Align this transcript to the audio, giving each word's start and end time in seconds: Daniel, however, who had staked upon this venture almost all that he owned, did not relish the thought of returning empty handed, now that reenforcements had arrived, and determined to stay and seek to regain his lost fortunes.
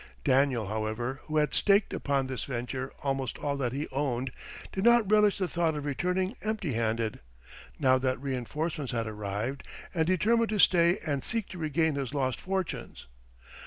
Daniel, 0.23 0.65
however, 0.65 1.21
who 1.25 1.37
had 1.37 1.53
staked 1.53 1.93
upon 1.93 2.25
this 2.25 2.45
venture 2.45 2.91
almost 3.03 3.37
all 3.37 3.55
that 3.55 3.71
he 3.71 3.87
owned, 3.91 4.31
did 4.71 4.83
not 4.83 5.11
relish 5.11 5.37
the 5.37 5.47
thought 5.47 5.75
of 5.75 5.85
returning 5.85 6.35
empty 6.41 6.73
handed, 6.73 7.19
now 7.77 7.99
that 7.99 8.19
reenforcements 8.19 8.93
had 8.93 9.05
arrived, 9.05 9.61
and 9.93 10.07
determined 10.07 10.49
to 10.49 10.57
stay 10.57 10.97
and 11.05 11.23
seek 11.23 11.47
to 11.49 11.59
regain 11.59 11.93
his 11.93 12.15
lost 12.15 12.41
fortunes. 12.41 13.05